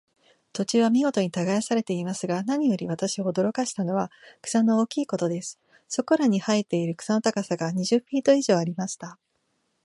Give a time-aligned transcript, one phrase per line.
[0.53, 4.09] 土地は見事に耕されていますが、何より私を驚かしたのは、
[4.41, 5.59] 草の大きいことです。
[5.87, 9.19] そこらに生えている草の高さが、二十フィート以上ありました。